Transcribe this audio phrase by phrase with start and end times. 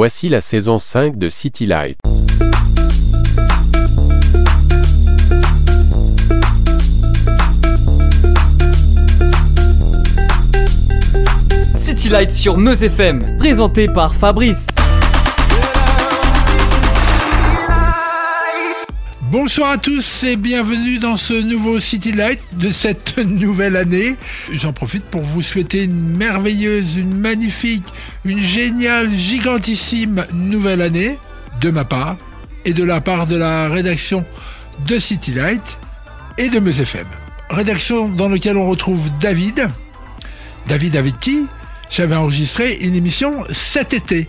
[0.00, 1.98] Voici la saison 5 de City Light.
[11.76, 14.68] City Light sur Meuse FM, présenté par Fabrice.
[19.30, 24.16] Bonsoir à tous et bienvenue dans ce nouveau City Light de cette nouvelle année.
[24.52, 27.84] J'en profite pour vous souhaiter une merveilleuse, une magnifique,
[28.24, 31.18] une géniale, gigantissime nouvelle année
[31.60, 32.16] de ma part
[32.64, 34.24] et de la part de la rédaction
[34.86, 35.76] de City Light
[36.38, 37.06] et de Meuse FM.
[37.50, 39.68] Rédaction dans laquelle on retrouve David.
[40.68, 41.44] David avec qui
[41.90, 44.26] j'avais enregistré une émission cet été.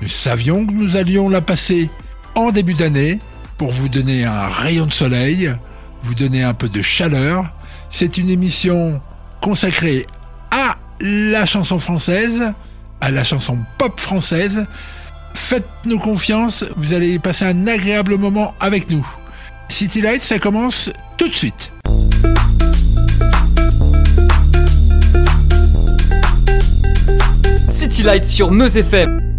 [0.00, 1.90] Nous savions que nous allions la passer
[2.34, 3.18] en début d'année
[3.62, 5.54] pour vous donner un rayon de soleil,
[6.02, 7.54] vous donner un peu de chaleur.
[7.90, 9.00] C'est une émission
[9.40, 10.04] consacrée
[10.50, 12.42] à la chanson française,
[13.00, 14.66] à la chanson pop française.
[15.34, 19.06] Faites-nous confiance, vous allez passer un agréable moment avec nous.
[19.68, 21.70] City Light, ça commence tout de suite.
[27.70, 29.31] City Light sur Meuse FM.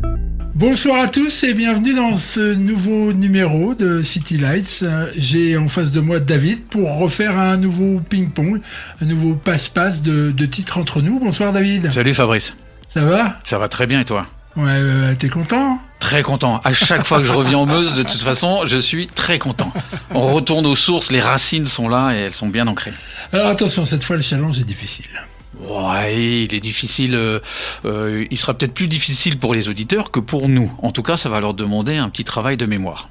[0.55, 4.81] Bonsoir à tous et bienvenue dans ce nouveau numéro de City Lights.
[4.83, 8.61] Euh, J'ai en face de moi David pour refaire un nouveau ping-pong,
[9.01, 11.19] un nouveau passe-passe de, de titres entre nous.
[11.19, 11.91] Bonsoir David.
[11.91, 12.55] Salut Fabrice.
[12.93, 13.39] Ça va?
[13.43, 14.27] Ça va très bien et toi?
[14.55, 16.61] Ouais, euh, t'es content Très content.
[16.63, 19.71] À chaque fois que je reviens en Meuse, de toute façon, je suis très content.
[20.11, 22.93] On retourne aux sources, les racines sont là et elles sont bien ancrées.
[23.31, 25.09] Alors attention, cette fois le challenge est difficile.
[25.59, 27.15] Ouais, il est difficile.
[27.15, 27.39] euh,
[27.85, 30.71] euh, il sera peut-être plus difficile pour les auditeurs que pour nous.
[30.81, 33.09] En tout cas, ça va leur demander un petit travail de mémoire.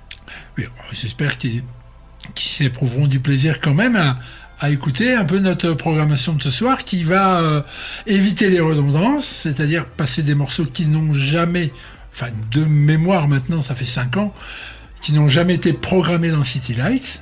[0.59, 1.63] Oui, J'espère qu'ils
[2.37, 4.19] s'éprouveront du plaisir quand même à,
[4.61, 7.63] à écouter un peu notre programmation de ce soir qui va euh,
[8.07, 11.73] éviter les redondances, c'est-à-dire passer des morceaux qui n'ont jamais,
[12.13, 14.35] enfin de mémoire maintenant, ça fait 5 ans,
[15.01, 17.21] qui n'ont jamais été programmés dans City Lights,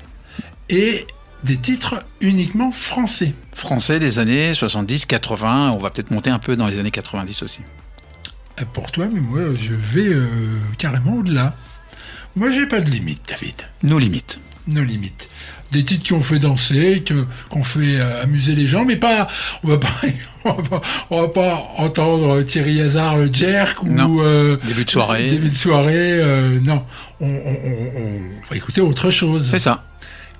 [0.68, 1.06] et
[1.44, 3.34] des titres uniquement français.
[3.52, 7.42] Français des années 70, 80, on va peut-être monter un peu dans les années 90
[7.42, 7.60] aussi.
[8.60, 10.26] Euh, Pour toi, mais moi je vais euh,
[10.78, 11.54] carrément au-delà.
[12.36, 13.54] Moi j'ai pas de limite, David.
[13.82, 14.38] Nos limites.
[14.66, 15.28] nos limites.
[15.72, 17.04] Des titres qui ont fait danser,
[17.48, 19.28] qu'on fait euh, amuser les gens, mais pas,
[19.62, 19.88] on va pas,
[20.44, 20.80] on va pas,
[21.10, 25.28] on va pas entendre Thierry Hazard le jerk ou euh, Début de soirée.
[25.28, 26.20] début de soirée.
[26.62, 26.84] non,
[27.20, 29.46] on, on, on- on va écouter autre chose.
[29.48, 29.84] C'est ça.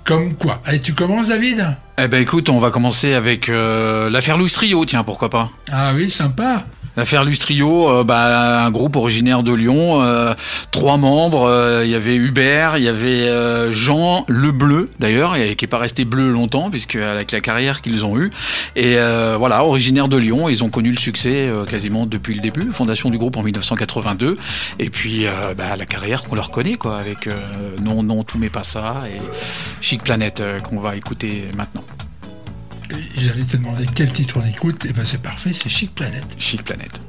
[0.03, 0.61] Comme quoi.
[0.65, 1.65] Allez, tu commences, David?
[1.97, 5.49] Eh ben écoute, on va commencer avec euh, l'affaire Louis Trio, tiens, pourquoi pas?
[5.71, 6.65] Ah oui, sympa.
[6.97, 10.33] L'affaire Lustrio, euh, bah, un groupe originaire de Lyon, euh,
[10.71, 15.65] trois membres, euh, il y avait Hubert, il y avait Jean Le Bleu d'ailleurs, qui
[15.65, 18.31] est pas resté bleu longtemps puisque avec la carrière qu'ils ont eue.
[18.75, 18.97] Et
[19.37, 23.17] voilà, originaire de Lyon, ils ont connu le succès quasiment depuis le début, fondation du
[23.17, 24.37] groupe en 1982,
[24.79, 25.25] et puis
[25.57, 27.29] bah, la carrière qu'on leur connaît quoi, avec
[27.83, 29.21] Non Non tout mais pas ça et
[29.81, 31.83] Chic Planète qu'on va écouter maintenant.
[33.17, 34.85] J'allais te demander quel titre on écoute.
[34.85, 36.35] Et ben c'est parfait, c'est Chic Planète.
[36.37, 36.99] Chic Planète.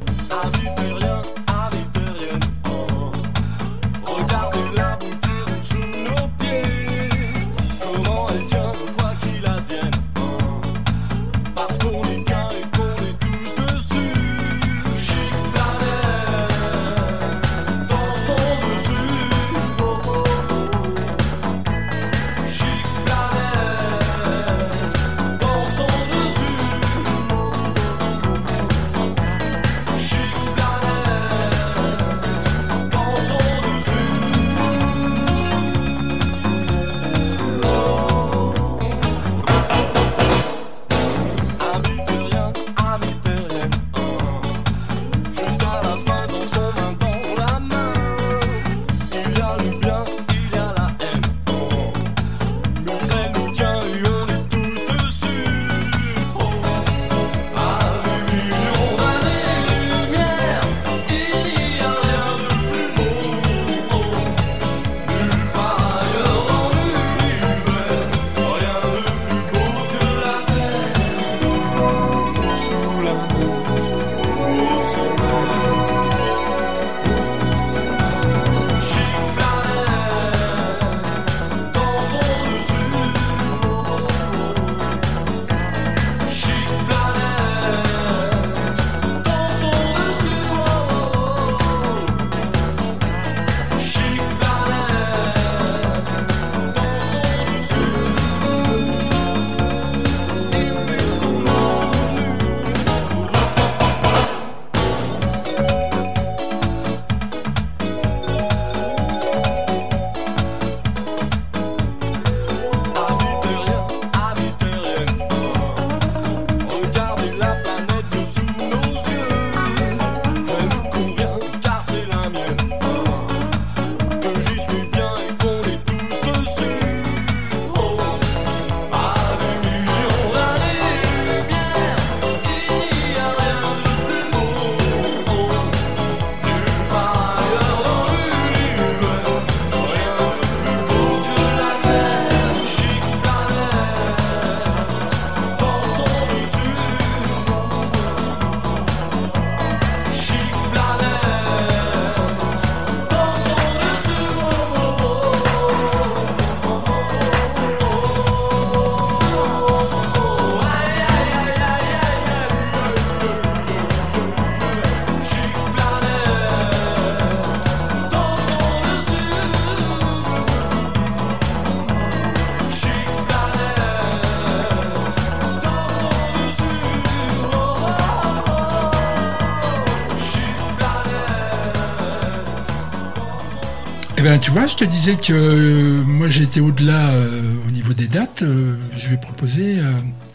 [184.42, 188.08] Tu vois, je te disais que euh, moi j'ai été au-delà euh, au niveau des
[188.08, 188.42] dates.
[188.42, 189.80] Euh, je vais proposer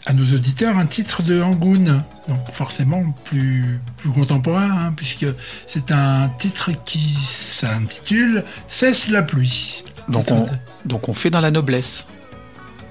[0.06, 5.26] à nos auditeurs un titre de Angoun, donc forcément plus, plus contemporain, hein, puisque
[5.66, 9.84] c'est un titre qui s'intitule Cesse la pluie.
[10.08, 10.46] Donc on,
[10.86, 12.06] donc on fait dans la noblesse.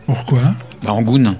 [0.05, 0.53] Pourquoi?
[0.83, 1.35] Bah, Angoun.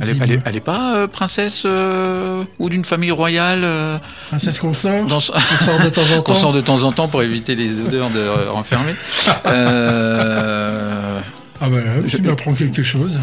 [0.00, 0.26] Elle est, Dis-moi.
[0.28, 3.98] elle est- elle est pas euh, princesse euh, ou d'une famille royale euh,
[4.28, 5.38] Princesse qu'on sort dans On sort
[5.84, 8.48] de temps en qu'on temps sort de temps en temps pour éviter les odeurs de
[8.48, 8.94] renfermés.
[9.46, 11.20] Euh,
[11.60, 13.18] Ah bah là, Je- tu m'apprends quelque chose.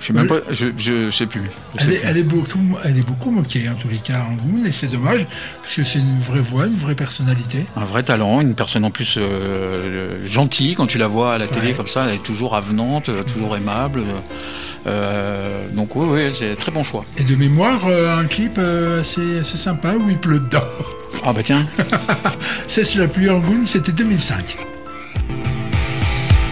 [0.00, 1.50] je sais même pas, je, je sais plus.
[1.74, 2.08] Je sais Elle est, plus.
[2.08, 5.26] elle, est beaucoup, elle est beaucoup moquée, en tous les cas, Angoun, et c'est dommage,
[5.62, 7.66] parce que c'est une vraie voix, une vraie personnalité.
[7.76, 11.48] Un vrai talent, une personne en plus euh, gentille quand tu la vois à la
[11.48, 11.72] télé Ouais.
[11.74, 14.00] comme ça, elle est toujours avenante, toujours aimable.
[14.00, 14.20] Euh,
[15.72, 17.04] donc oui, oui, c'est un très bon choix.
[17.16, 20.64] Et de mémoire, euh, un clip euh, assez, assez sympa où il pleut dedans.
[21.24, 21.66] Ah bah tiens,
[22.68, 24.56] Cesse la pluie Angoun, c'était 2005.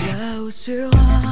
[0.07, 1.30] Là-haut sur un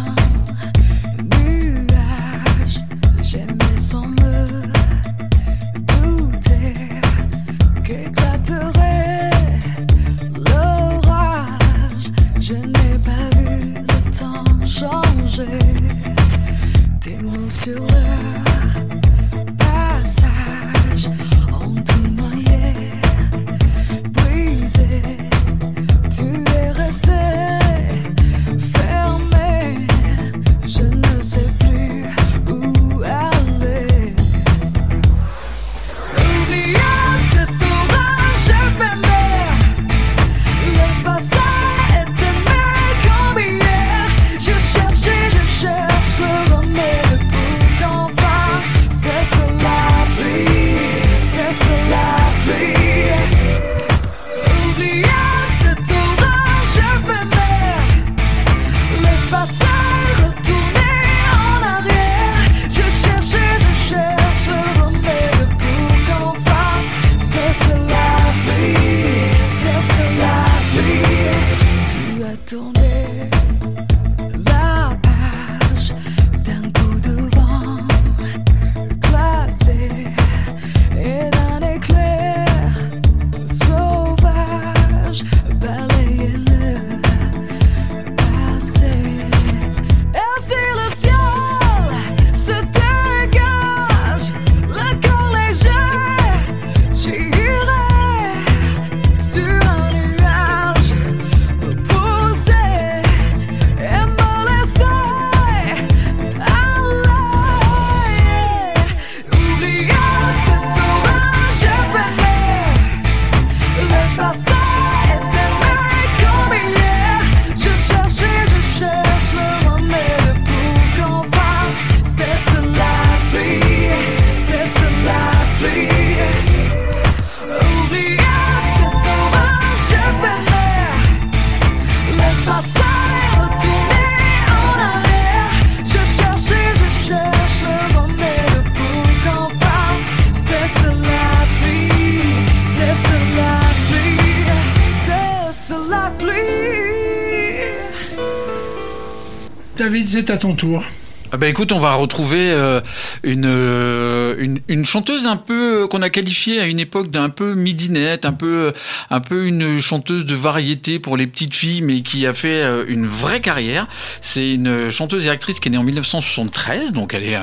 [150.18, 150.82] c'est à ton tour.
[151.30, 152.80] Ah bah écoute, on va retrouver euh,
[153.22, 157.28] une, euh, une une chanteuse un peu euh, qu'on a qualifiée à une époque d'un
[157.28, 158.72] peu midinette, un peu
[159.10, 163.06] un peu une chanteuse de variété pour les petites filles, mais qui a fait une
[163.06, 163.88] vraie carrière.
[164.22, 167.36] C'est une chanteuse et actrice qui est née en 1973, donc elle est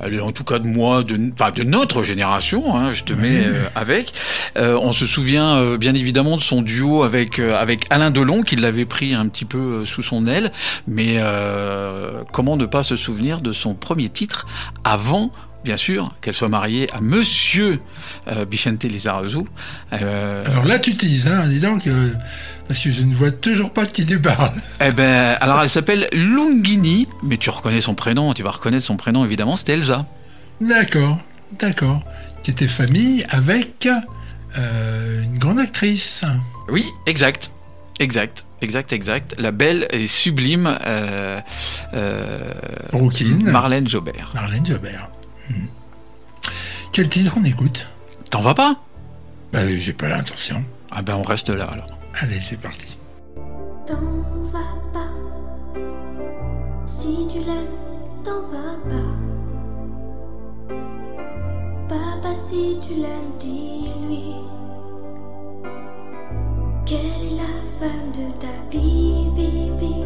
[0.00, 2.76] elle est en tout cas de moi, de enfin de notre génération.
[2.76, 3.44] Hein, je te mets
[3.76, 4.14] avec.
[4.56, 9.14] On se souvient bien évidemment de son duo avec avec Alain Delon, qui l'avait pris
[9.14, 10.50] un petit peu sous son aile.
[10.88, 11.20] Mais
[12.32, 14.46] comment ne pas se souvenir de son premier titre
[14.84, 15.30] avant
[15.64, 17.78] Bien sûr, qu'elle soit mariée à Monsieur
[18.26, 19.44] euh, Vicente Lizarazu.
[19.92, 22.12] Euh, Alors là, tu teases, hein, dis donc, euh,
[22.66, 24.50] parce que je ne vois toujours pas de qui tu parles.
[24.84, 28.96] eh ben, alors elle s'appelle Lungini, mais tu reconnais son prénom, tu vas reconnaître son
[28.96, 30.04] prénom évidemment, c'était Elsa.
[30.60, 31.18] D'accord,
[31.60, 32.02] d'accord.
[32.42, 33.88] Qui était famille avec
[34.58, 36.24] euh, une grande actrice.
[36.68, 37.52] Oui, exact,
[38.00, 39.34] exact, exact, exact.
[39.38, 41.40] La belle et sublime euh,
[41.94, 42.52] euh,
[42.92, 43.38] Brooklyn.
[43.50, 44.30] Marlène Jobert.
[44.34, 45.10] Marlène Jobert.
[45.50, 45.66] Hmm.
[46.92, 47.88] Quel titre on écoute?
[48.30, 48.76] T'en vas pas?
[49.52, 50.64] Bah, J'ai pas l'intention.
[50.90, 51.86] Ah ben on reste là alors.
[52.20, 52.98] Allez, c'est parti.
[53.86, 53.94] T'en
[54.52, 55.10] vas pas.
[56.86, 57.78] Si tu l'aimes,
[58.22, 59.08] t'en vas pas.
[61.88, 64.34] Papa, si tu l'aimes, dis-lui.
[66.92, 70.04] Quelle est la fin de ta vie, vie, vie?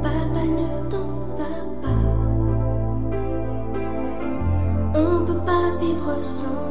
[0.00, 1.52] Papa ne t'en va
[1.82, 2.02] pas.
[4.94, 6.69] On peut pas vivre sans.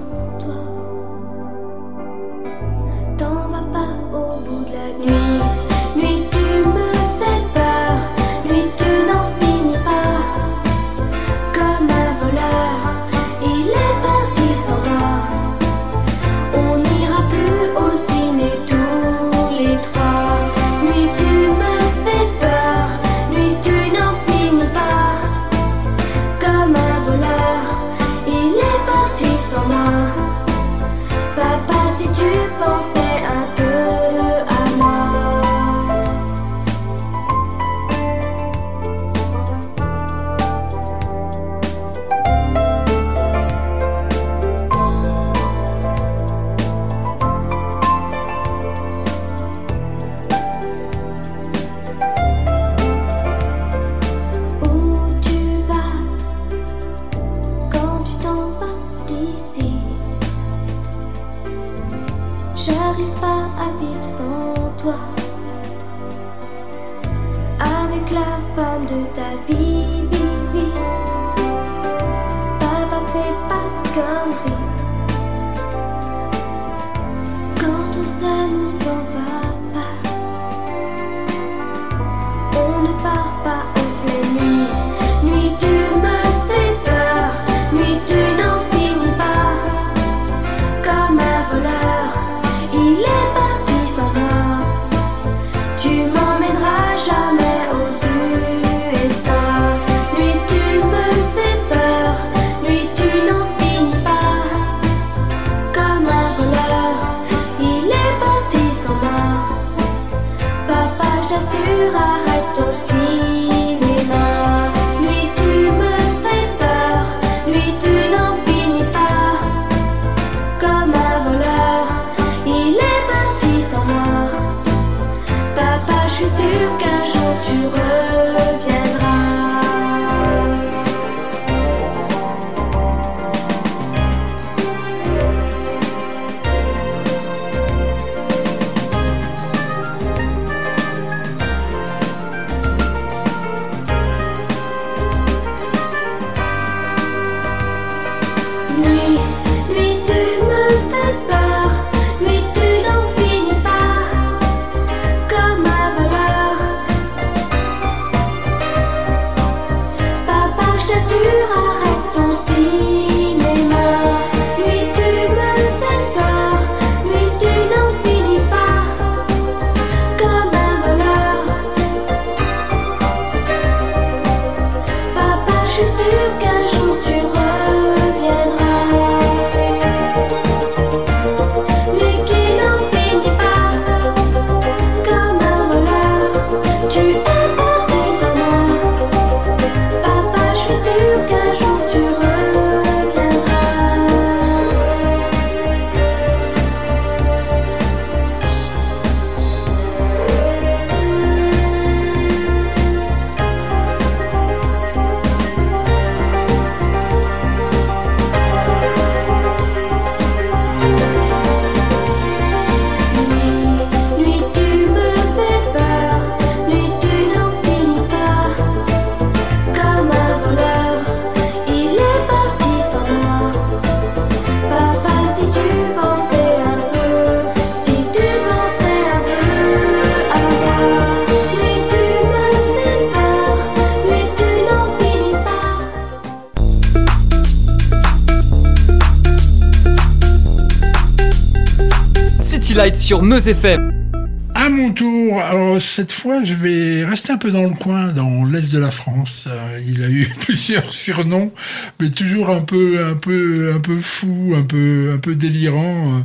[243.10, 244.14] sur Meuse FM.
[244.54, 248.46] À mon tour, alors cette fois je vais rester un peu dans le coin, dans
[248.46, 249.48] l'est de la France.
[249.50, 251.52] Euh, il a eu plusieurs surnoms,
[252.00, 256.20] mais toujours un peu, un peu, un peu fou, un peu, un peu délirant.
[256.20, 256.22] Euh,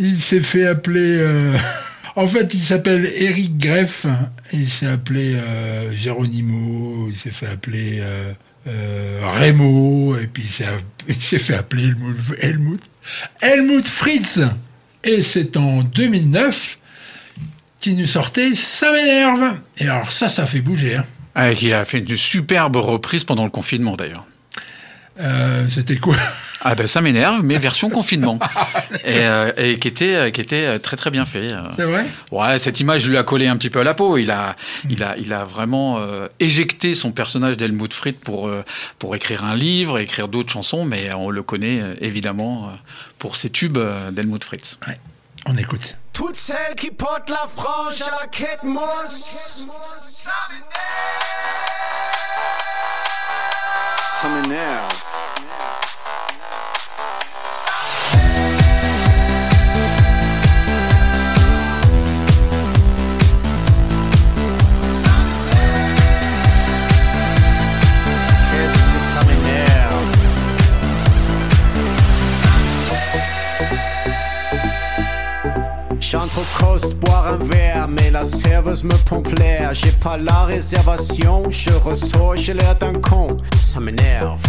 [0.00, 1.16] il s'est fait appeler.
[1.20, 1.56] Euh,
[2.16, 4.04] en fait, il s'appelle Eric Greff.
[4.52, 7.06] Il s'est appelé euh, Geronimo.
[7.08, 8.00] Il s'est fait appeler.
[8.00, 8.32] Euh...
[9.40, 10.42] Remo, et puis
[11.08, 11.92] il s'est fait appeler
[12.40, 12.82] Helmut,
[13.40, 14.40] Helmut Fritz.
[15.04, 16.78] Et c'est en 2009
[17.78, 19.58] qu'il nous sortait Ça m'énerve.
[19.78, 20.96] Et alors ça, ça fait bouger.
[20.96, 21.04] Hein.
[21.34, 24.26] Ah, qui a fait une superbe reprise pendant le confinement d'ailleurs.
[25.20, 26.16] Euh, C'était quoi
[26.62, 28.38] Ah ben ça m'énerve, mais version confinement.
[29.04, 31.52] et, euh, et qui était, euh, qui était très très bien fait.
[31.76, 32.04] C'est vrai?
[32.30, 34.18] Ouais, cette image lui a collé un petit peu à la peau.
[34.18, 34.56] Il a,
[34.90, 38.62] il a, il a vraiment euh, éjecté son personnage d'Helmut Fritz pour, euh,
[38.98, 42.70] pour écrire un livre, écrire d'autres chansons, mais on le connaît évidemment
[43.18, 43.78] pour ses tubes
[44.12, 44.78] d'Helmut Fritz.
[45.46, 45.96] On écoute.
[46.12, 49.62] Toutes celles qui portent la frange à la quête mousse.
[54.02, 55.09] Ça m'énerve.
[76.40, 79.74] Au coast boire un verre, mais la serveuse me pompe l'air.
[79.74, 83.36] J'ai pas la réservation, je ressors, j'ai l'air d'un con.
[83.60, 84.40] Ça m'énerve.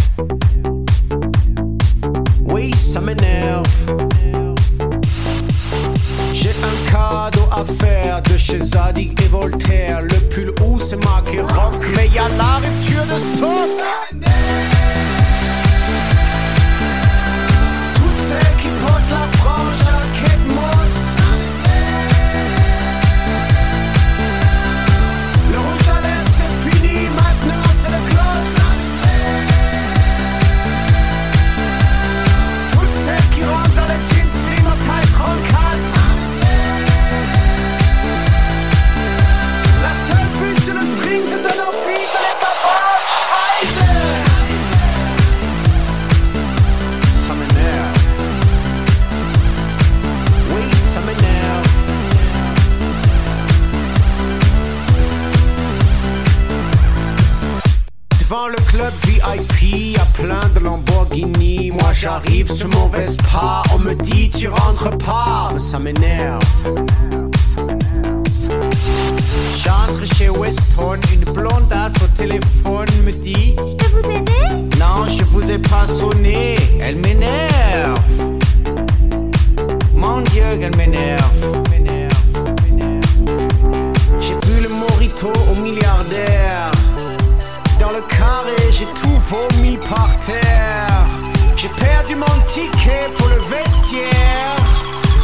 [2.45, 3.65] Oui, ça m'énerve.
[6.33, 9.99] J'ai un cadeau à faire de chez Zadig et Voltaire.
[10.01, 14.80] Le pull où c'est marqué rock, mais y a la rupture de stock.
[61.11, 61.71] Lamborghini.
[61.71, 66.41] Moi j'arrive sur mon Vespa, on me dit tu rentres pas, mais ça m'énerve.
[69.55, 74.77] J'entre chez Weston, une blondasse au téléphone me dit Je peux vous aider?
[74.79, 77.99] Non, je vous ai pas sonné, elle m'énerve.
[79.95, 80.43] Mon Dieu,
[80.77, 82.11] m'énerve, m'énerve.
[84.19, 86.71] J'ai bu le morito au milliardaire.
[87.79, 90.90] Dans le carré, j'ai tout vomi par terre.
[91.61, 94.55] J'ai perdu mon ticket pour le vestiaire.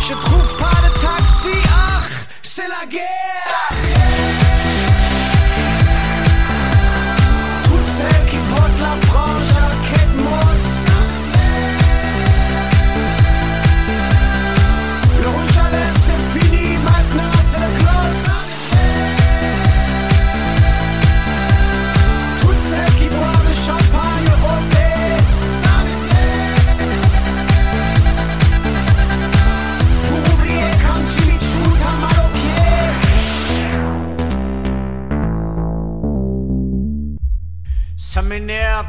[0.02, 2.02] Je trouve pas de taxi, ah,
[2.44, 3.17] c'est la guerre.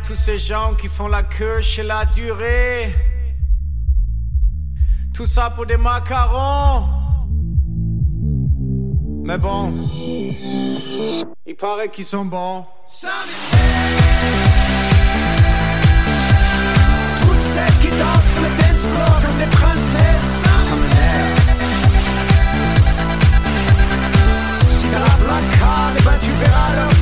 [0.09, 2.95] Tous ces gens qui font la queue chez la durée.
[5.13, 6.85] Tout ça pour des macarons.
[9.27, 9.75] Mais bon,
[11.45, 12.65] il paraît qu'ils sont bons.
[12.89, 12.99] Toutes
[17.53, 20.37] celles qui dansent le dance floor comme des princesses.
[24.71, 26.98] Si t'as la placard, eh ben tu verras leurs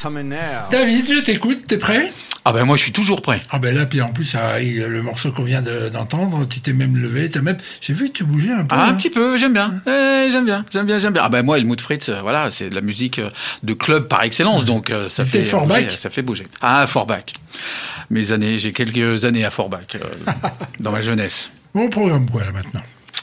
[0.00, 0.70] Ça m'énerve.
[0.70, 2.10] David, je t'écoute, t'es prêt?
[2.46, 3.42] Ah ben moi je suis toujours prêt.
[3.50, 6.60] Ah ben là, puis en plus, ça, il- le morceau qu'on vient de- d'entendre, tu
[6.60, 7.58] t'es même levé, t'as même...
[7.82, 8.74] J'ai vu que tu bougeais un peu.
[8.74, 8.88] Ah, hein.
[8.88, 9.74] un petit peu, j'aime bien.
[9.86, 11.20] Eh, j'aime bien, j'aime bien, j'aime bien.
[11.22, 13.28] Ah ben moi, Helmut Fritz, euh, voilà, c'est de la musique euh,
[13.62, 16.46] de club par excellence, donc euh, ça fait bouger, ça fait bouger.
[16.62, 17.34] Ah, Forbach.
[18.08, 19.98] Mes années, j'ai quelques années à Forbach euh,
[20.80, 21.50] dans ma jeunesse.
[21.74, 22.80] Bon programme, quoi, là, maintenant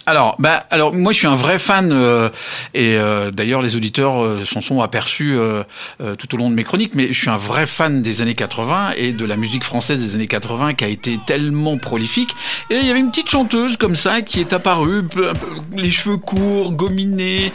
[0.09, 2.29] Alors, bah, alors moi je suis un vrai fan euh,
[2.73, 5.63] et euh, d'ailleurs les auditeurs euh, s'en sont aperçus euh,
[5.99, 8.33] euh, tout au long de mes chroniques, mais je suis un vrai fan des années
[8.33, 12.29] 80 et de la musique française des années 80 qui a été tellement prolifique.
[12.69, 15.91] Et il y avait une petite chanteuse comme ça qui est apparue, peu- peu- les
[15.91, 17.51] cheveux courts, gominés,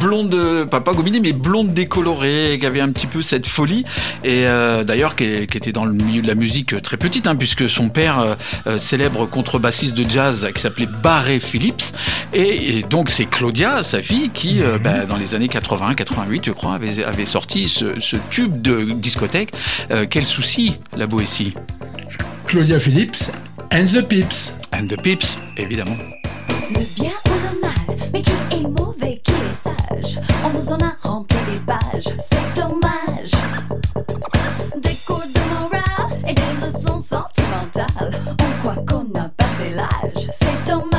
[0.00, 3.84] blonde, pas pas gominée mais blonde décolorée, qui avait un petit peu cette folie
[4.24, 4.44] et
[4.86, 7.90] d'ailleurs qui, qui était dans le milieu de la musique très petite, hein, puisque son
[7.90, 8.38] père,
[8.78, 11.82] célèbre contrebassiste de jazz qui s'appelait Barré Phillips.
[12.32, 16.52] Et, et donc c'est Claudia, sa fille, qui euh, bah, dans les années 80-88, je
[16.52, 19.52] crois, avait, avait sorti ce, ce tube de discothèque.
[19.90, 21.54] Euh, quel souci, la Boétie
[22.46, 23.30] Claudia Phillips
[23.72, 24.54] and the Pips.
[24.72, 25.96] And the Pips, évidemment.
[26.70, 30.78] Le bien ou le mal, mais qui est mauvais, qui est sage On nous en
[30.78, 33.32] a rempli des pages, c'est dommage.
[34.82, 38.20] Des cours de morale et des leçons sentimentales.
[38.30, 40.89] On croit qu'on a passé l'âge, c'est dommage.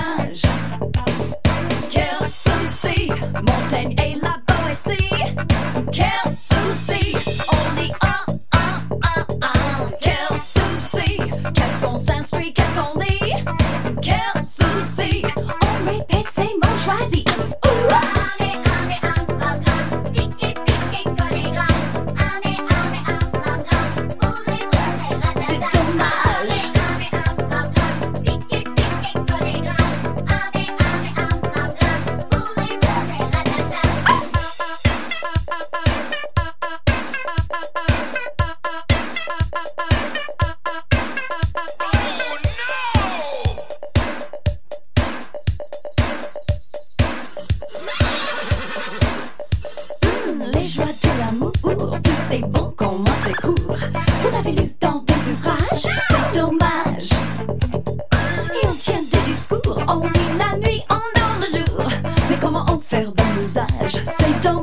[63.51, 64.60] Usage, c'est dommage.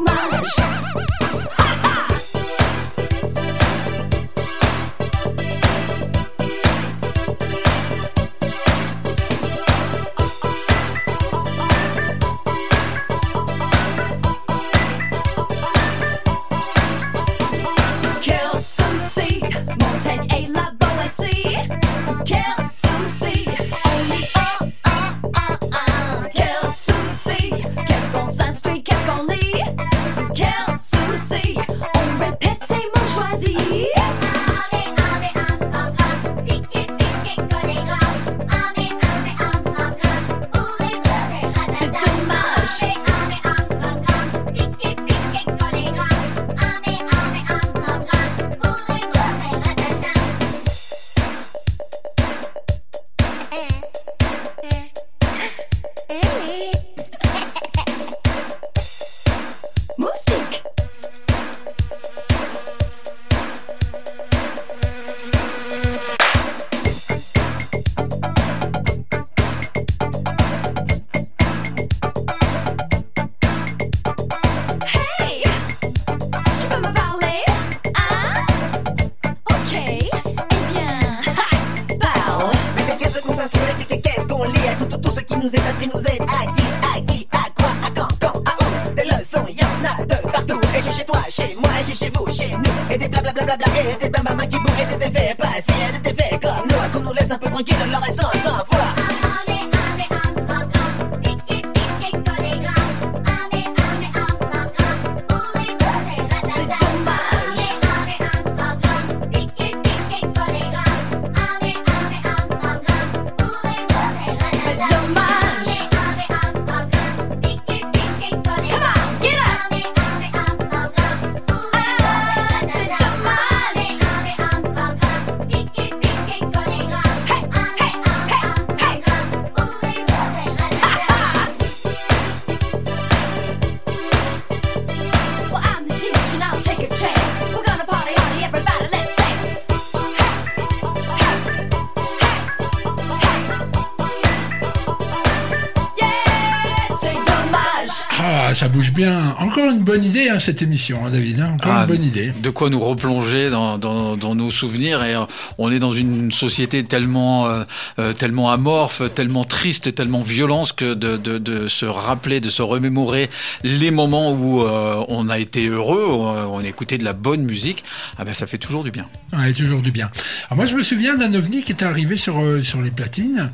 [150.40, 151.40] Cette émission, hein, David.
[151.40, 151.53] hein.
[151.55, 152.33] Encore Ah, une bonne idée.
[152.42, 155.20] De quoi nous replonger dans, dans, dans nos souvenirs et euh,
[155.59, 157.62] on est dans une société tellement euh,
[157.98, 162.62] euh, tellement amorphe, tellement triste, tellement violente que de, de, de se rappeler, de se
[162.62, 163.31] remémorer
[163.64, 167.42] les moments où euh, on a été heureux, on, on a écouté de la bonne
[167.42, 167.85] musique,
[168.18, 169.07] ah ben ça fait toujours du bien.
[169.37, 170.11] Ouais, toujours du bien.
[170.46, 173.51] Alors moi, je me souviens d'un ovni qui était arrivé sur, euh, sur les platines.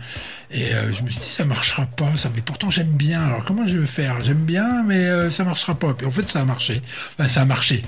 [0.54, 2.30] Et euh, je me suis dit, ça marchera pas, ça.
[2.32, 3.20] Mais pourtant, j'aime bien.
[3.26, 4.22] Alors, comment je vais faire?
[4.24, 5.94] J'aime bien, mais euh, ça marchera pas.
[5.94, 6.80] Puis en fait, ça a marché.
[7.18, 7.82] Enfin, ça a marché.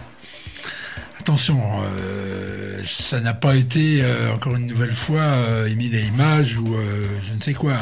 [1.20, 6.76] Attention, euh, ça n'a pas été, euh, encore une nouvelle fois, émis des images ou
[7.22, 7.74] je ne sais quoi.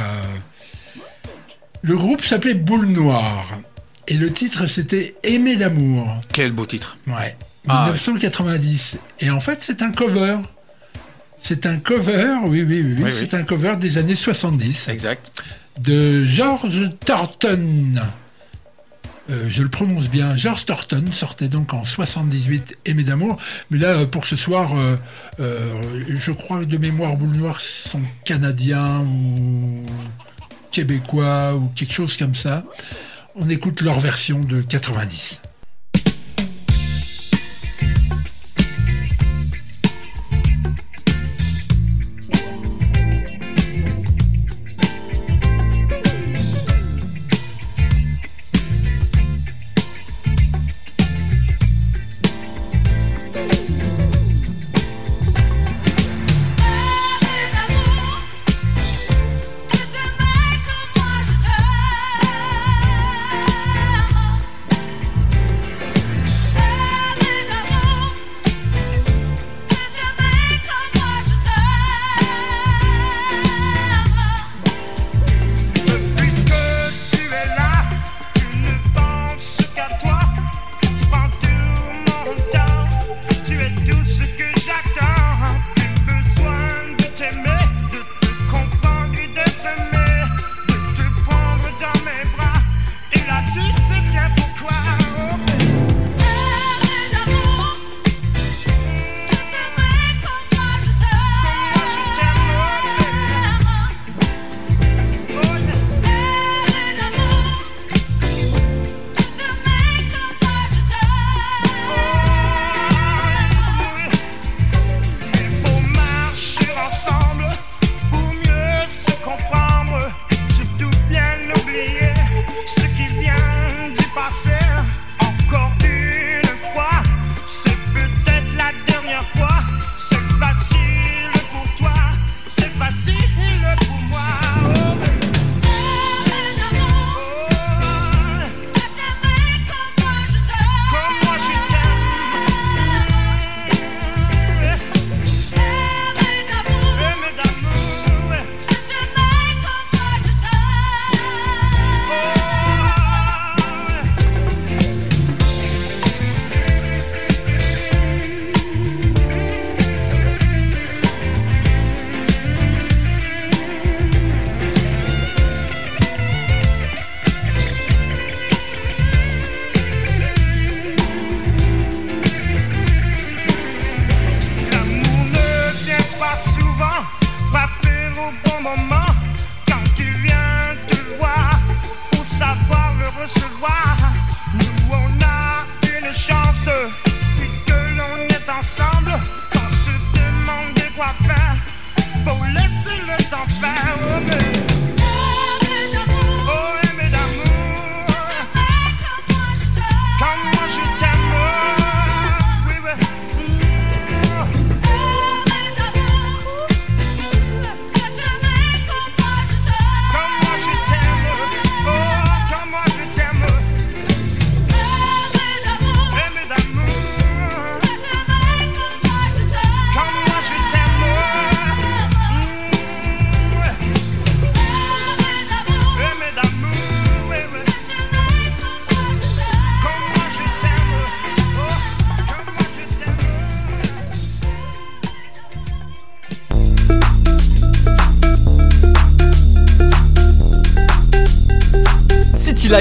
[1.81, 3.59] Le groupe s'appelait Boule Noire.
[4.07, 6.21] Et le titre, c'était Aimer d'amour.
[6.33, 6.99] Quel beau titre.
[7.07, 7.37] Ouais.
[7.69, 8.99] Ah, 1990.
[9.21, 10.39] Et en fait, c'est un cover.
[11.47, 13.39] C'est un cover, oui, oui, oui, c'est oui.
[13.39, 14.89] un cover des années 70.
[14.89, 15.31] Exact.
[15.79, 17.97] de George Thornton.
[19.29, 23.37] Euh, je le prononce bien, George Thornton sortait donc en 78 Aimé d'amour,
[23.71, 24.97] mais là euh, pour ce soir, euh,
[25.39, 29.85] euh, je crois que de mémoire boule noire sont canadiens ou
[30.71, 32.65] québécois ou quelque chose comme ça.
[33.35, 35.43] On écoute leur version de 90.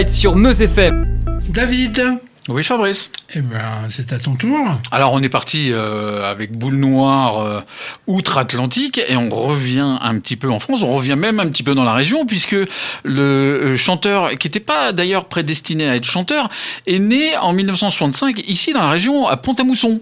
[0.07, 1.05] Sur Meuse FM.
[1.49, 2.17] David,
[2.49, 3.11] Oui, Fabrice.
[3.35, 3.59] eh ben,
[3.91, 4.57] c'est à ton tour.
[4.91, 7.61] Alors on est parti euh, avec Boule Noire euh,
[8.07, 11.75] outre-Atlantique et on revient un petit peu en France, on revient même un petit peu
[11.75, 12.55] dans la région puisque
[13.03, 16.49] le euh, chanteur, qui n'était pas d'ailleurs prédestiné à être chanteur,
[16.87, 20.01] est né en 1965 ici dans la région à Pont-à-Mousson.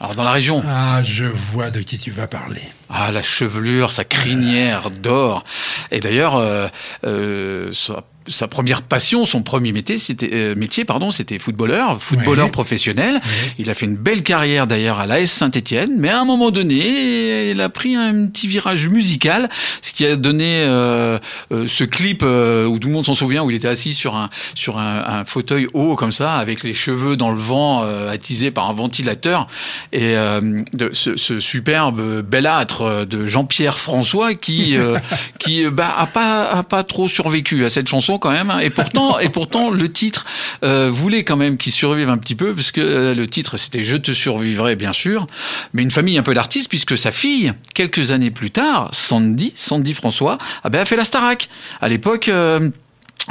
[0.00, 2.62] Alors dans la région, Ah, je vois de qui tu vas parler.
[2.90, 5.44] Ah la chevelure, sa crinière d'or.
[5.90, 6.68] Et d'ailleurs, euh,
[7.04, 12.50] euh, sa, sa première passion, son premier métier, c'était euh, métier, pardon, c'était footballeur, footballeur
[12.50, 13.20] professionnel.
[13.58, 17.50] Il a fait une belle carrière d'ailleurs à l'AS Saint-Étienne, mais à un moment donné,
[17.50, 19.48] il a pris un petit virage musical,
[19.82, 21.18] ce qui a donné euh,
[21.52, 24.16] euh, ce clip euh, où tout le monde s'en souvient, où il était assis sur
[24.16, 28.50] un sur un, un fauteuil haut comme ça, avec les cheveux dans le vent, attisés
[28.50, 29.46] par un ventilateur,
[29.92, 34.98] et euh, de, ce, ce superbe bellâtre titre euh, de Jean-Pierre François qui euh,
[35.38, 38.50] qui euh, bah, a pas a pas trop survécu à cette chanson quand même.
[38.50, 38.58] hein.
[38.60, 40.24] Et pourtant et pourtant le titre
[40.64, 43.82] euh, voulait quand même qu'il survive un petit peu parce que euh, le titre c'était
[43.82, 45.26] Je te survivrai bien sûr,
[45.72, 49.94] mais une famille un peu d'artistes puisque sa fille quelques années plus tard, Sandy Sandy
[49.94, 51.48] François, ah ben, a fait la Starac.
[51.80, 52.30] À l'époque.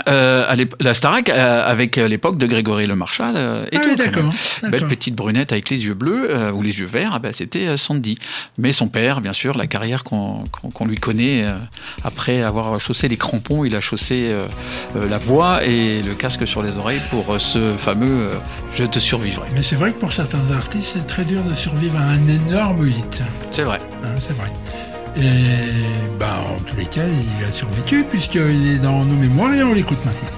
[0.07, 3.77] Euh, euh, à la Starac euh, avec euh, l'époque de Grégory Le Marchal euh, et
[3.77, 3.89] Ah tout.
[3.89, 4.33] oui, quand d'accord.
[4.69, 7.67] Belle petite brunette avec les yeux bleus euh, ou les yeux verts, ah ben, c'était
[7.67, 8.17] euh, Sandy.
[8.57, 11.57] Mais son père, bien sûr, la carrière qu'on qu'on- qu'on lui connaît, euh,
[12.03, 14.47] après avoir chaussé les crampons, il a chaussé euh,
[14.95, 18.33] euh, la voix et le casque sur les oreilles pour euh, ce fameux euh,
[18.75, 19.47] Je te survivrai.
[19.53, 22.87] Mais c'est vrai que pour certains artistes, c'est très dur de survivre à un énorme
[22.87, 23.23] hit.
[23.51, 23.79] C'est vrai.
[24.03, 24.51] Hein, c'est vrai.
[25.17, 25.21] Et
[26.19, 29.73] ben, en tous les cas, il a survécu puisqu'il est dans nos mémoires et on
[29.73, 30.29] l'écoute maintenant.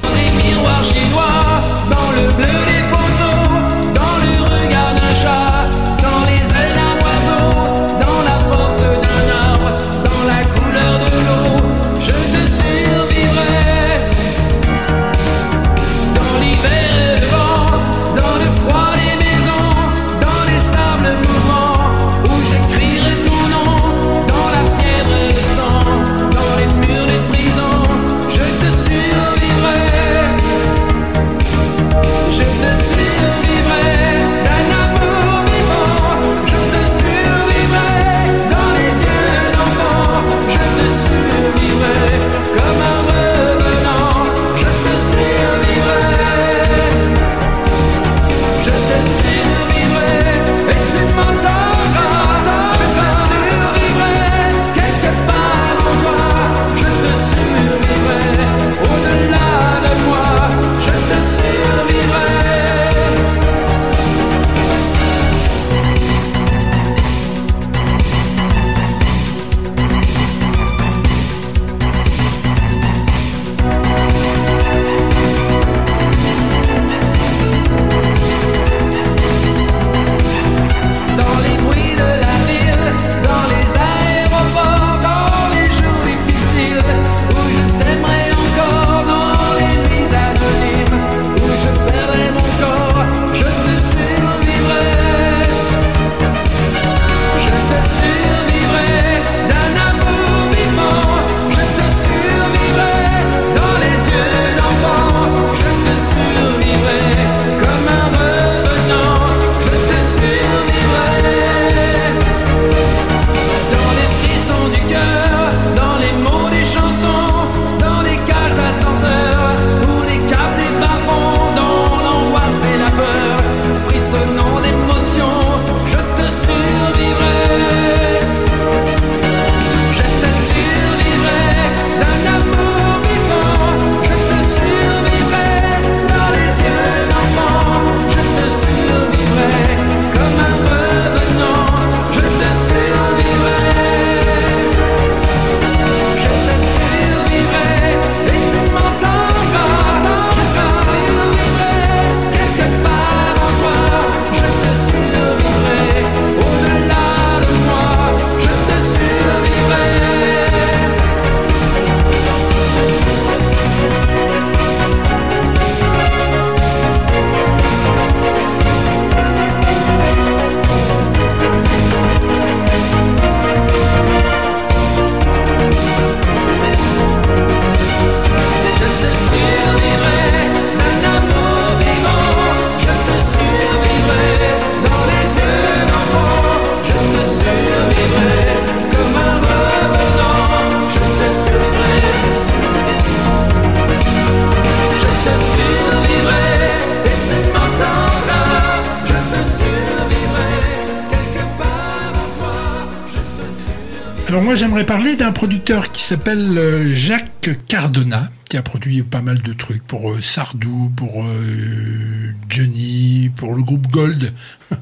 [204.83, 209.83] Parler d'un producteur qui s'appelle euh, Jacques Cardona, qui a produit pas mal de trucs
[209.83, 214.33] pour euh, Sardou, pour euh, Johnny, pour le groupe Gold,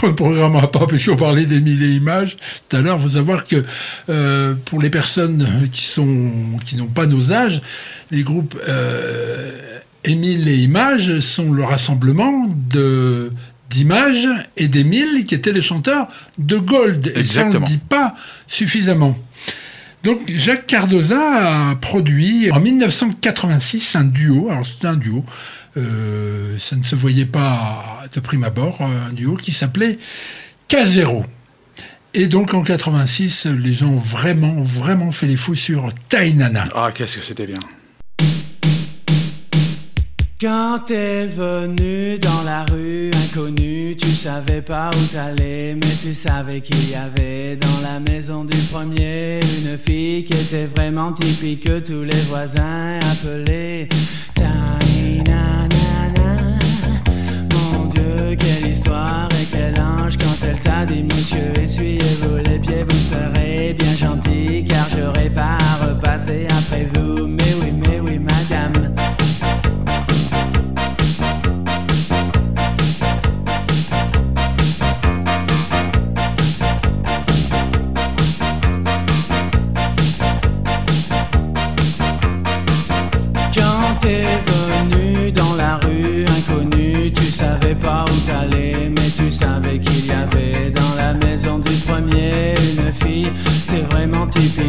[0.00, 2.36] qu'on ne programmera pas parce qu'on parlait des mille et images
[2.68, 3.00] tout à l'heure.
[3.00, 3.64] faut savoir que
[4.64, 6.30] pour les personnes qui sont
[6.64, 7.60] qui n'ont pas nos âges,
[8.10, 8.58] les groupes
[10.04, 12.48] Émile et Images sont le rassemblement
[13.70, 14.28] d'Images
[14.64, 16.08] et d'Émile qui étaient les chanteurs
[16.38, 17.12] de Gold.
[17.14, 18.14] Et ça, on ne dit pas
[18.46, 19.16] suffisamment.
[20.02, 24.50] Donc Jacques Cardoza a produit en 1986 un duo.
[24.50, 25.24] Alors c'était un duo.
[25.76, 29.98] euh, ça ne se voyait pas de prime abord, un duo qui s'appelait
[30.68, 31.24] K0.
[32.12, 36.66] Et donc en 86, les gens ont vraiment, vraiment fait les fous sur Tainana.
[36.74, 37.58] Ah, qu'est-ce que c'était bien.
[40.40, 46.60] Quand t'es venu dans la rue inconnue, tu savais pas où t'allais, mais tu savais
[46.60, 51.78] qu'il y avait dans la maison du premier une fille qui était vraiment typique que
[51.78, 53.88] tous les voisins appelaient
[54.34, 55.68] Tainanana.
[57.52, 62.82] Mon Dieu, quelle histoire et quel ange quand elle t'a dit Monsieur, essuyez-vous les pieds,
[62.82, 66.16] vous serez bien gentil car j'aurai pas à
[66.58, 67.26] après vous.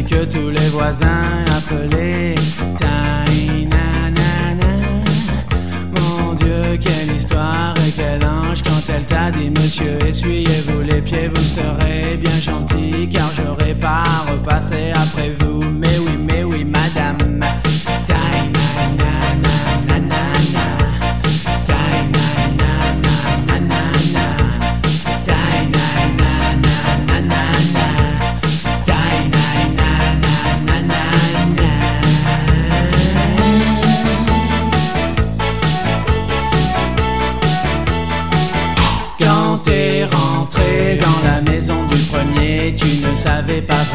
[0.03, 2.35] Que tous les voisins appelaient
[2.77, 4.63] Tainanana.
[5.95, 11.29] Mon Dieu, quelle histoire et quel ange quand elle t'a dit Monsieur, essuyez-vous les pieds,
[11.33, 15.84] vous serez bien gentil, car j'aurai pas à repasser après vous.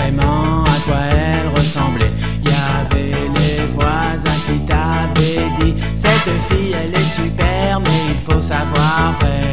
[0.09, 2.13] À quoi elle ressemblait.
[2.43, 8.19] Il y avait les voisins qui t'avaient dit Cette fille elle est super, mais il
[8.19, 9.50] faut savoir vraiment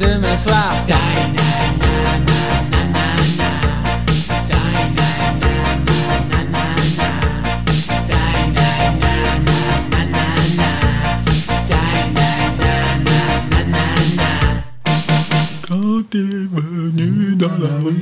[0.00, 0.72] demain soir.
[15.68, 17.94] Quand t'es venu dans la rue,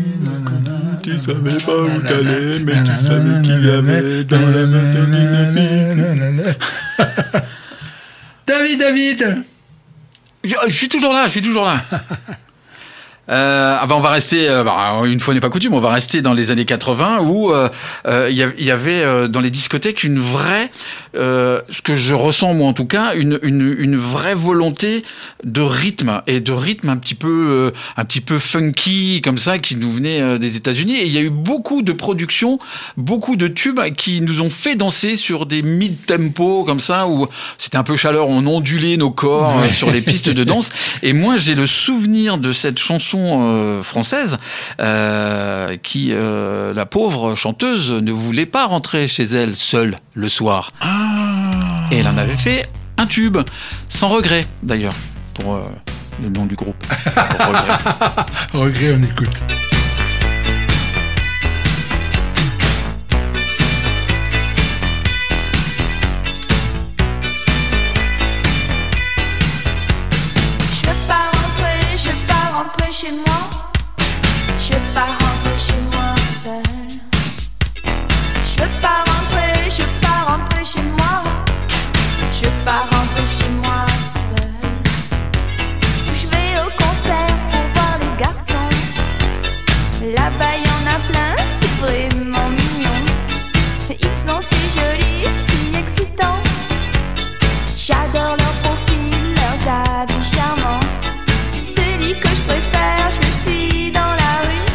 [1.02, 5.52] tu savais pas où t'allais, mais tu savais qu'il y avait dans la maison une
[5.54, 5.78] fille.
[8.46, 9.44] David, David
[10.48, 11.80] Je, suis toujours là, je suis toujours là.
[13.30, 15.90] Euh, ah bah on va rester, euh, bah, une fois n'est pas coutume, on va
[15.90, 17.68] rester dans les années 80 où euh,
[18.06, 20.70] euh, il y, a- il y avait euh, dans les discothèques une vraie,
[21.14, 25.04] euh, ce que je ressens moi en tout cas, une, une, une vraie volonté
[25.44, 29.58] de rythme et de rythme un petit peu, euh, un petit peu funky comme ça
[29.58, 30.96] qui nous venait euh, des États-Unis.
[30.96, 32.58] Et il y a eu beaucoup de productions,
[32.96, 37.26] beaucoup de tubes qui nous ont fait danser sur des mid-tempo comme ça où
[37.58, 40.70] c'était un peu chaleur, on ondulait nos corps euh, sur des pistes de danse.
[41.02, 44.36] Et moi, j'ai le souvenir de cette chanson euh, française
[44.80, 50.70] euh, qui, euh, la pauvre chanteuse, ne voulait pas rentrer chez elle seule le soir.
[51.90, 52.66] Et elle en avait fait
[52.96, 53.38] un tube,
[53.88, 54.94] sans regret d'ailleurs,
[55.34, 55.60] pour
[56.22, 56.82] le nom du groupe.
[57.06, 57.78] Regret.
[58.52, 59.42] Regret, on écoute.
[97.88, 100.84] J'adore leur profil, leurs habits charmants.
[101.62, 104.66] C'est lui que je préfère, je le suis dans la rue.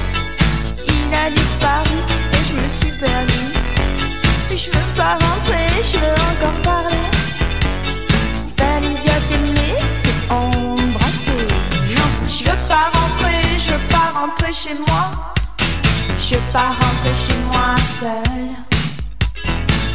[0.87, 1.99] Il a disparu
[2.31, 3.53] et je me suis perdue.
[4.49, 7.05] Je veux pas rentrer, je veux encore parler.
[8.57, 11.45] Validia t'aimer, c'est embrasser.
[11.95, 15.11] Non, je veux pas rentrer, je veux pas rentrer chez moi.
[16.17, 18.55] Je veux pas rentrer chez moi seule.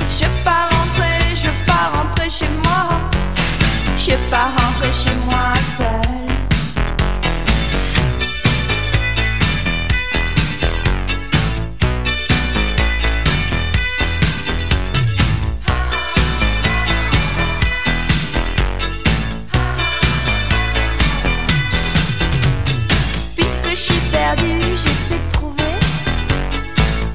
[0.09, 0.78] Je veux pas rentrer
[2.29, 3.11] rentrer chez moi.
[3.97, 5.87] Je veux pas rentrer chez moi seule.
[23.37, 25.75] Puisque je suis perdue, j'essaie de trouver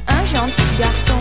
[0.08, 1.13] un gentil garçon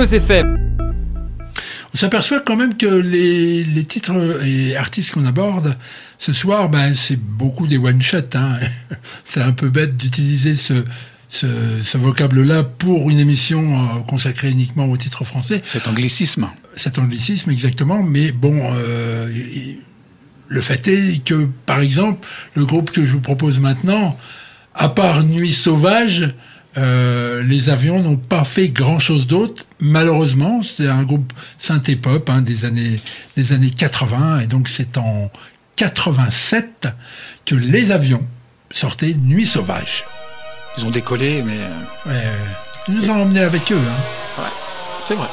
[0.00, 0.78] FM.
[1.94, 5.76] On s'aperçoit quand même que les, les titres et artistes qu'on aborde
[6.18, 8.34] ce soir, ben, c'est beaucoup des one-shots.
[8.34, 8.58] Hein.
[9.26, 10.84] c'est un peu bête d'utiliser ce,
[11.28, 11.46] ce,
[11.84, 15.60] ce vocable-là pour une émission euh, consacrée uniquement aux titres français.
[15.66, 16.48] Cet anglicisme.
[16.74, 18.02] Cet anglicisme, exactement.
[18.02, 19.28] Mais bon, euh,
[20.48, 24.16] le fait est que, par exemple, le groupe que je vous propose maintenant,
[24.74, 26.32] à part Nuit sauvage,
[26.78, 29.64] euh, les avions n'ont pas fait grand-chose d'autre.
[29.80, 32.96] Malheureusement, c'est un groupe synthé-pop hein, des années
[33.36, 35.30] des années 80, et donc c'est en
[35.76, 36.88] 87
[37.44, 38.24] que les avions
[38.70, 40.04] sortaient Nuit sauvage.
[40.78, 42.22] Ils ont décollé, mais euh, Ouais, ouais.
[42.88, 43.78] Ils nous ont emmenés avec eux.
[43.78, 44.42] hein.
[45.06, 45.28] c'est vrai.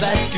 [0.00, 0.37] bascule.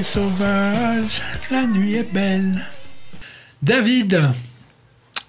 [0.00, 1.20] Les sauvages,
[1.50, 2.58] la nuit est belle.
[3.62, 4.30] David,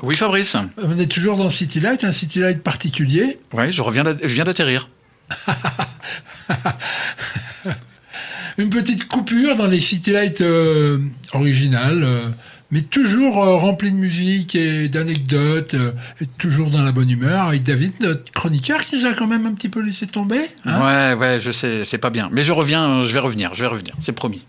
[0.01, 0.55] Oui, Fabrice.
[0.77, 3.37] on est toujours dans City Light, un City Light particulier.
[3.51, 4.87] Ouais, je reviens, je viens d'atterrir.
[8.57, 10.99] Une petite coupure dans les City Light euh,
[11.33, 12.29] originales, euh,
[12.71, 15.91] mais toujours euh, rempli de musique et d'anecdotes, euh,
[16.21, 19.45] et toujours dans la bonne humeur, avec David, notre chroniqueur, qui nous a quand même
[19.45, 20.39] un petit peu laissé tomber.
[20.63, 20.79] hein?
[20.79, 22.29] ouais, ouais, je sais, c'est pas bien.
[22.31, 24.45] Mais je reviens, je vais revenir, je vais revenir, c'est promis.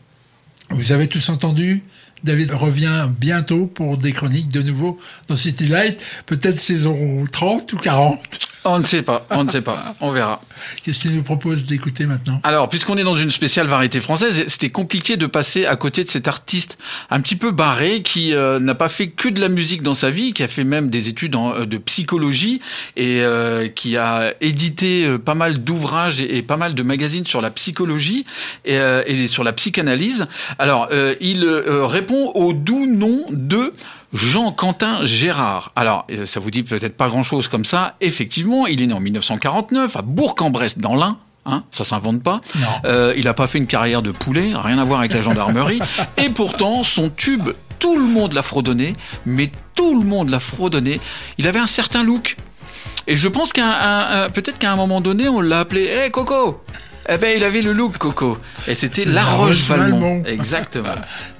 [0.73, 1.83] Vous avez tous entendu
[2.25, 4.99] David revient bientôt pour des chroniques de nouveau
[5.29, 8.18] dans City Light, peut-être saison 30 ou 40.
[8.64, 10.41] On ne sait pas, on ne sait pas, on verra.
[10.85, 12.41] Qu'est-ce qu'il nous propose d'écouter maintenant?
[12.45, 16.09] Alors, puisqu'on est dans une spéciale variété française, c'était compliqué de passer à côté de
[16.09, 16.79] cet artiste
[17.11, 20.12] un petit peu barré qui euh, n'a pas fait que de la musique dans sa
[20.12, 22.61] vie, qui a fait même des études en- euh, de psychologie
[22.95, 27.41] et euh, qui a édité pas mal d'ouvrages et, et pas mal de magazines sur
[27.41, 28.25] la psychologie
[28.64, 30.27] et, et sur la psychanalyse.
[30.61, 30.89] Alors,
[31.20, 33.72] il euh, répond au doux nom de
[34.12, 35.72] Jean-Quentin Gérard.
[35.76, 37.96] Alors, euh, ça vous dit peut-être pas grand-chose comme ça.
[38.00, 41.18] Effectivement, il est né en 1949 à Bourg-en-Bresse dans l'Ain.
[41.44, 42.40] Hein, ça s'invente pas.
[42.84, 45.80] Euh, il n'a pas fait une carrière de poulet, rien à voir avec la gendarmerie.
[46.16, 47.50] Et pourtant, son tube,
[47.80, 48.94] tout le monde l'a fredonné,
[49.26, 51.00] mais tout le monde l'a fredonné.
[51.38, 52.36] Il avait un certain look.
[53.08, 56.62] Et je pense qu'à peut-être qu'à un moment donné, on l'a appelé Hé Coco
[57.08, 58.38] Eh ben, il avait le look Coco.
[58.68, 60.18] Et c'était La La Roche-Valmont.
[60.18, 60.24] Roche-Valmont.
[60.26, 60.94] Exactement.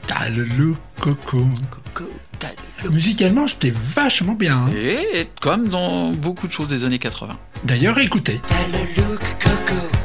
[0.07, 1.47] T'as le look coco.
[2.91, 4.57] Musicalement, c'était vachement bien.
[4.67, 4.71] hein.
[4.77, 7.39] Et comme dans beaucoup de choses des années 80.
[7.65, 8.41] D'ailleurs, écoutez.
[8.49, 9.53] T'as le look Coco.
[9.71, 10.02] Coco,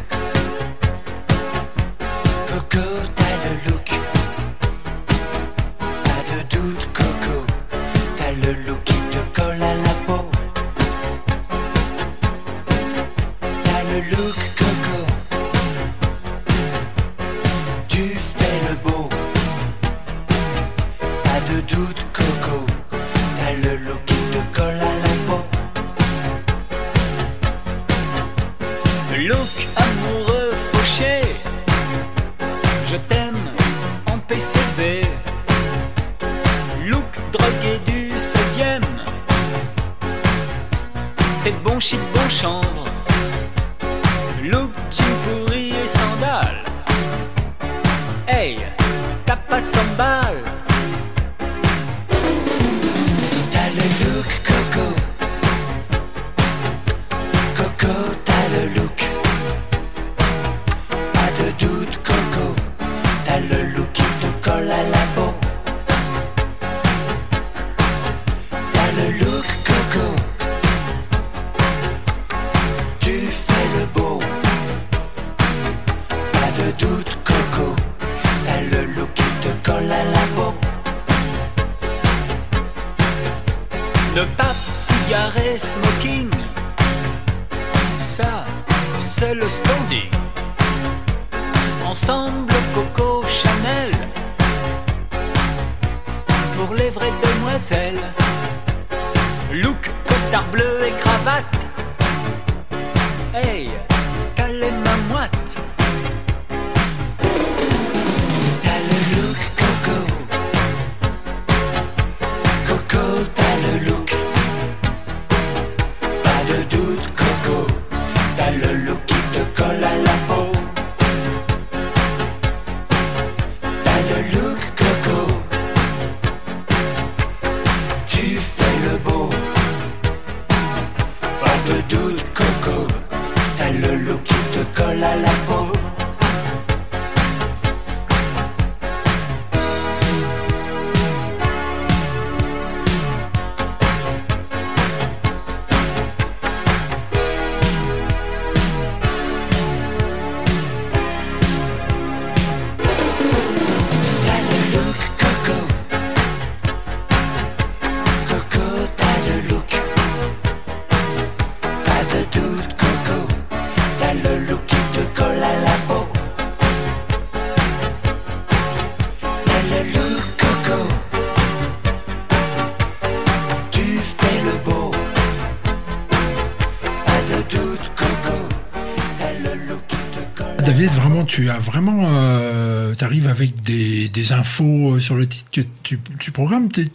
[181.28, 186.32] tu as vraiment, euh, t'arrives avec des, infos euh, sur le titre que tu, tu
[186.32, 186.70] programmes.
[186.70, 186.88] T'es,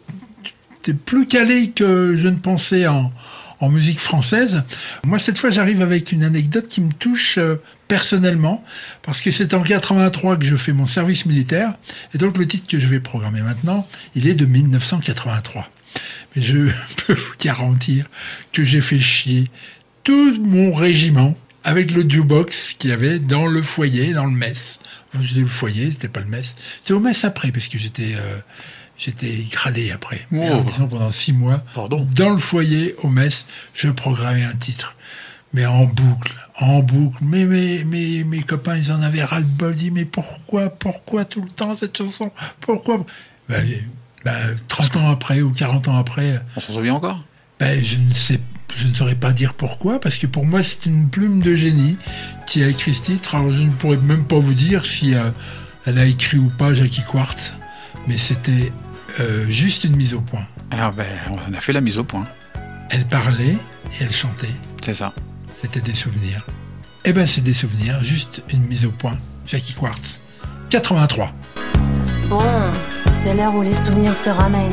[0.83, 3.13] t'es plus calé que je ne pensais en,
[3.63, 4.65] en musique française.
[5.05, 8.65] Moi, cette fois, j'arrive avec une anecdote qui me touche euh, personnellement,
[9.03, 11.75] parce que c'est en 83 que je fais mon service militaire,
[12.13, 15.71] et donc le titre que je vais programmer maintenant, il est de 1983.
[16.35, 16.69] Mais je
[17.07, 18.11] peux vous garantir
[18.53, 19.49] que j'ai fait chier
[20.03, 24.81] tout mon régiment avec le jukebox qu'il y avait dans le foyer, dans le mess.
[25.15, 26.55] Enfin, C'était le foyer, c'était pas le mess.
[26.81, 28.39] C'était au mess après, parce que j'étais euh,
[28.99, 30.27] j'étais gradé après.
[30.31, 31.63] Mais en disant pendant six mois,
[32.15, 34.97] dans le foyer, au mess, je programmais un titre.
[35.55, 37.19] Mais en boucle, en boucle.
[37.23, 39.73] Mais mes, mes, mes copains, ils en avaient ras-le-bol.
[39.75, 42.33] Ils disaient, mais pourquoi, pourquoi tout le temps cette chanson?
[42.61, 43.05] Pourquoi?
[43.51, 43.67] Ben,
[44.25, 47.21] ben, 30 ans après ou 40 ans après, On s'en souvient encore?
[47.59, 48.41] ben, je ne sais,
[48.75, 51.97] je ne saurais pas dire pourquoi, parce que pour moi, c'est une plume de génie
[52.47, 53.35] qui a écrit ce titre.
[53.35, 55.31] Alors, je ne pourrais même pas vous dire si euh,
[55.87, 57.55] elle a écrit ou pas Jackie Quartz,
[58.07, 58.73] mais c'était
[59.21, 60.47] euh, juste une mise au point.
[60.71, 62.27] Ah ben, on a fait la mise au point.
[62.91, 63.57] Elle parlait
[63.93, 64.55] et elle chantait.
[64.85, 65.13] C'est ça.
[65.61, 66.47] C'était des souvenirs.
[67.05, 69.19] Eh ben, c'est des souvenirs, juste une mise au point.
[69.47, 70.21] Jackie Quartz,
[70.71, 71.33] 83.
[72.29, 72.41] Bon,
[73.23, 74.71] c'est l'heure où les souvenirs se ramènent.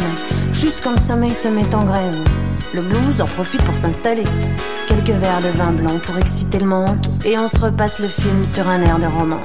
[0.54, 2.39] Juste quand le sommeil se met en grève.
[2.74, 4.24] Le blues en profite pour s'installer.
[4.88, 7.06] Quelques verres de vin blanc pour exciter le manque.
[7.26, 9.42] Et on se repasse le film sur un air de romance.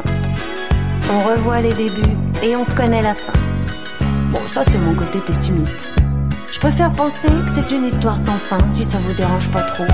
[1.11, 3.33] On revoit les débuts et on connaît la fin.
[4.31, 5.87] Bon, ça c'est mon côté pessimiste.
[6.53, 9.87] Je préfère penser que c'est une histoire sans fin, si ça vous dérange pas trop.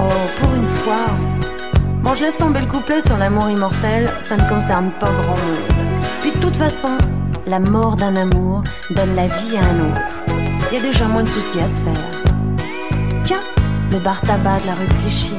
[0.00, 1.06] Oh, pour une fois.
[2.02, 5.86] Bon, je laisse tomber le couplet sur l'amour immortel, ça ne concerne pas grand monde.
[6.22, 6.98] Puis de toute façon,
[7.46, 10.36] la mort d'un amour donne la vie à un autre.
[10.70, 12.15] Il y a déjà moins de soucis à se faire.
[14.04, 15.32] Bar tabac de la rue Clichy,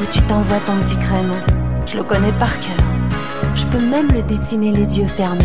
[0.00, 1.32] où tu t'envoies ton petit crème.
[1.86, 2.84] Je le connais par cœur.
[3.54, 5.44] Je peux même le dessiner les yeux fermés.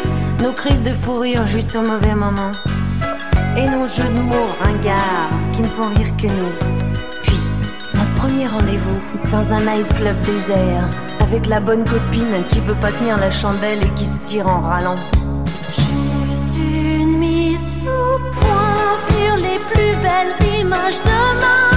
[0.41, 2.51] Nos crises de fou rire juste au mauvais moment.
[3.55, 6.53] Et nos jeux de mots ringards qui ne font rire que nous.
[7.21, 7.37] Puis,
[7.93, 10.89] notre premier rendez-vous dans un nightclub désert.
[11.19, 14.61] Avec la bonne copine qui veut pas tenir la chandelle et qui se tire en
[14.61, 14.95] râlant.
[15.75, 21.70] Juste une mise au point sur les plus belles images de ma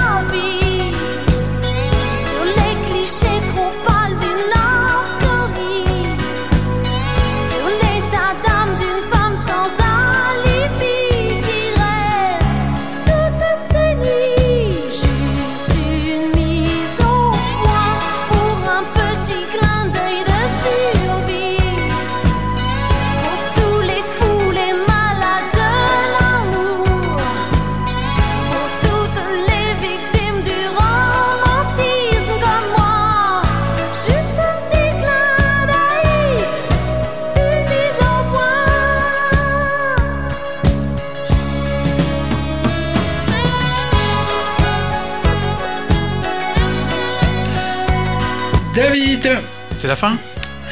[48.75, 49.39] David
[49.79, 50.17] C'est la fin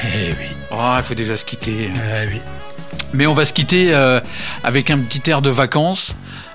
[0.03, 0.47] Eh oui.
[0.71, 1.89] Oh, il faut déjà se quitter.
[1.95, 2.41] Eh oui.
[3.13, 4.19] Mais on va se quitter euh,
[4.63, 6.13] avec un petit air de vacances,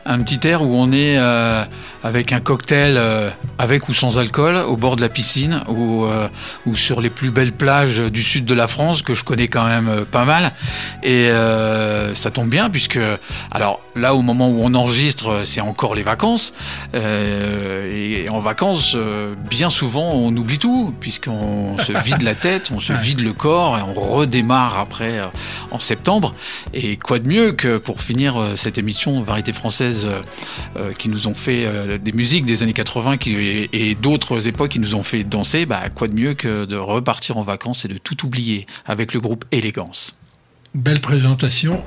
[0.08, 1.62] un petit air où on est euh,
[2.02, 3.28] avec un cocktail euh,
[3.58, 6.28] avec ou sans alcool, au bord de la piscine ou, euh,
[6.64, 9.66] ou sur les plus belles plages du sud de la France que je connais quand
[9.66, 10.52] même pas mal.
[11.02, 11.28] Et
[12.14, 12.98] ça tombe bien puisque,
[13.50, 16.54] alors là au moment où on enregistre, c'est encore les vacances.
[16.94, 18.96] Et en vacances,
[19.50, 23.76] bien souvent, on oublie tout puisqu'on se vide la tête, on se vide le corps
[23.78, 25.20] et on redémarre après
[25.70, 26.34] en septembre.
[26.72, 30.20] Et quoi de mieux que pour finir cette émission Variété française euh,
[30.76, 34.48] euh, qui nous ont fait euh, des musiques des années 80 qui, et, et d'autres
[34.48, 37.84] époques qui nous ont fait danser, bah, quoi de mieux que de repartir en vacances
[37.84, 40.12] et de tout oublier avec le groupe Élégance.
[40.74, 41.82] Belle présentation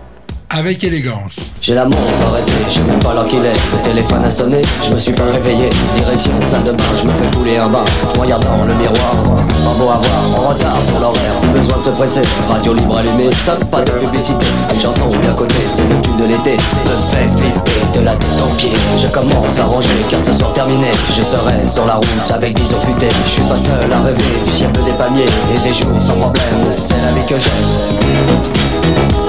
[0.49, 1.35] avec élégance.
[1.61, 3.53] J'ai la montre arrêtée, je même pas l'heure qu'il est.
[3.73, 5.69] Le téléphone a sonné, je me suis pas réveillé.
[5.95, 7.85] Direction salle de bain, je me fais couler un bain.
[8.19, 11.33] Regardant le miroir, pas beau à voir, en retard sur l'horaire.
[11.41, 14.45] Plus besoin de se presser, radio libre allumée, stop, pas de publicité.
[14.73, 16.57] Une chanson bien cotée, c'est le tube de l'été.
[16.57, 18.71] Me fait flipper de la tête aux pieds.
[18.99, 20.87] Je commence à ranger car ce soir terminé.
[21.15, 23.07] Je serai sur la route avec bison futé.
[23.25, 26.43] Je suis pas seul à rêver du ciel des palmiers et des jours sans problème.
[26.69, 29.20] C'est la vie que j'aime.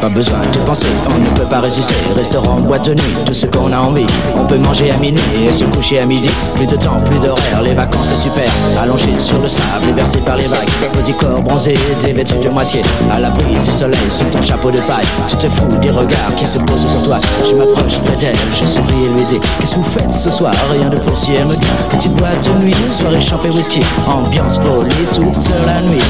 [0.00, 1.94] Pas besoin de penser, on ne peut pas résister.
[2.16, 4.06] Restaurant, boîte de nuit, tout ce qu'on a envie.
[4.36, 6.30] On peut manger à minuit et se coucher à midi.
[6.54, 8.50] Plus de temps, plus d'horaire, les vacances c'est super.
[8.82, 10.70] Allongé sur le sable et bercé par les vagues.
[10.92, 12.82] Petit corps bronzé, dévêtu de moitié.
[13.12, 15.06] À l'abri du soleil, sous ton chapeau de paille.
[15.28, 17.18] Tu te fous des regards qui se posent sur toi.
[17.46, 20.54] Je m'approche près d'elle, je souris et lui dis Qu'est-ce que vous faites ce soir?
[20.72, 23.80] Rien de précis, elle me dit Petite boîte de nuit, soirée champée whisky.
[24.06, 26.00] Ambiance folie toute la nuit.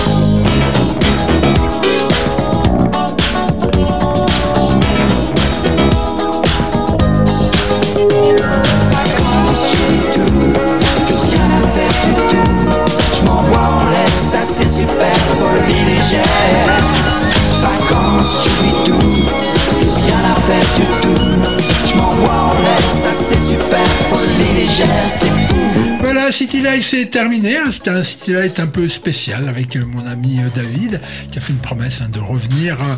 [24.80, 25.08] Légère.
[25.08, 25.56] C'est fou.
[26.00, 27.56] Voilà, City Life c'est terminé.
[27.58, 27.70] hein.
[27.70, 31.00] C'était un City Life un peu spécial avec euh, mon ami euh, David
[31.30, 32.94] qui a fait une promesse hein, de revenir euh,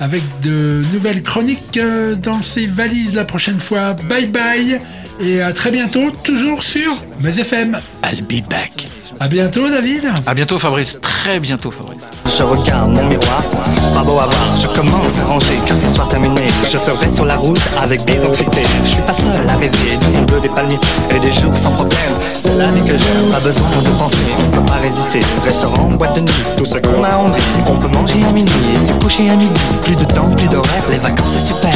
[0.00, 1.78] avec de nouvelles chroniques
[2.22, 3.94] dans ses valises la prochaine fois.
[3.94, 4.80] Bye bye
[5.20, 7.78] et à très bientôt, toujours sur Mes FM.
[8.04, 8.88] I'll be back.
[9.18, 10.04] À bientôt, David.
[10.26, 11.95] À bientôt Fabrice, très bientôt Fabrice.
[12.36, 13.42] Je regarde mon miroir,
[13.94, 16.46] pas beau à voir, je commence à ranger car ce soir terminé.
[16.70, 18.60] Je serai sur la route avec bison futé.
[18.84, 20.78] Je suis pas seul à rêver du ciel des palmiers
[21.14, 21.98] et des jours sans problème.
[22.34, 25.20] C'est la que j'aime, pas besoin de penser, on peut pas résister.
[25.46, 27.42] Restaurant, boîte de nuit, tout ce qu'on a envie.
[27.68, 29.58] On peut manger à minuit et se coucher à midi.
[29.82, 31.72] Plus de temps, plus d'horaire, les vacances c'est super.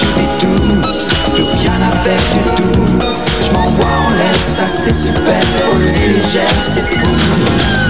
[0.00, 3.06] J'y vais tout, plus rien à faire du tout.
[3.42, 7.80] Je m'envoie en l'air, ça c'est super, folie légère, c'est fou.